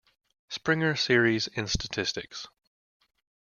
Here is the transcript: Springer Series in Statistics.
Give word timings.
Springer 0.49 0.95
Series 0.95 1.45
in 1.45 1.67
Statistics. 1.67 2.47